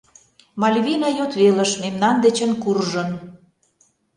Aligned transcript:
Мальвина 0.61 1.09
йот 1.17 1.31
велыш 1.41 1.71
мемнан 1.83 2.15
дечын 2.23 2.51
куржын 2.61 3.09